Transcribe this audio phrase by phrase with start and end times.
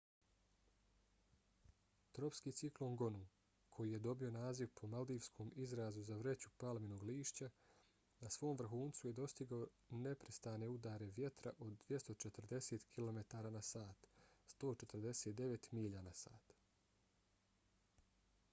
[2.17, 3.19] tropski ciklon gonu
[3.75, 7.49] koji je dobio naziv po maldivskom izrazu za vreću palminog lišća
[8.25, 9.61] na svom vrhuncu je dostigao
[10.07, 14.07] neprestane udare vjetra od 240 kilometara na sat
[14.55, 16.57] 149 milja na sat